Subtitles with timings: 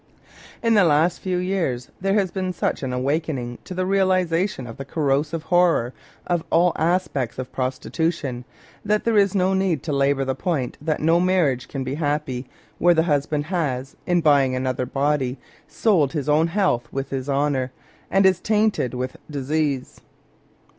[0.63, 4.65] In the last few years there has been such an awaken ing to the realisation
[4.65, 5.93] of the corrosive horror
[6.25, 8.43] of all aspects of prostitution
[8.83, 12.47] that there is no need to labour the point that no marriage can be happy
[12.79, 15.37] where the husband has, in buying another body,
[15.67, 17.71] sold his own health with his honour,
[18.09, 20.01] and is tainted with disease.